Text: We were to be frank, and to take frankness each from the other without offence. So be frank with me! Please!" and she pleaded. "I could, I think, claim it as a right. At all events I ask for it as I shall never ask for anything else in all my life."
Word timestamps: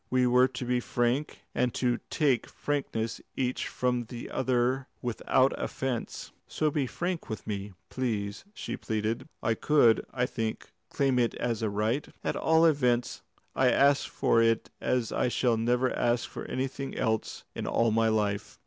We 0.09 0.25
were 0.25 0.47
to 0.47 0.65
be 0.65 0.79
frank, 0.79 1.43
and 1.53 1.75
to 1.75 1.99
take 2.09 2.47
frankness 2.49 3.21
each 3.37 3.67
from 3.67 4.05
the 4.05 4.31
other 4.31 4.87
without 4.99 5.53
offence. 5.61 6.31
So 6.47 6.71
be 6.71 6.87
frank 6.87 7.29
with 7.29 7.45
me! 7.45 7.73
Please!" 7.91 8.41
and 8.43 8.57
she 8.57 8.77
pleaded. 8.77 9.29
"I 9.43 9.53
could, 9.53 10.03
I 10.11 10.25
think, 10.25 10.71
claim 10.89 11.19
it 11.19 11.35
as 11.35 11.61
a 11.61 11.69
right. 11.69 12.07
At 12.23 12.35
all 12.35 12.65
events 12.65 13.21
I 13.55 13.69
ask 13.69 14.09
for 14.09 14.41
it 14.41 14.71
as 14.81 15.11
I 15.11 15.27
shall 15.27 15.55
never 15.55 15.95
ask 15.95 16.27
for 16.27 16.45
anything 16.45 16.97
else 16.97 17.43
in 17.53 17.67
all 17.67 17.91
my 17.91 18.07
life." 18.07 18.57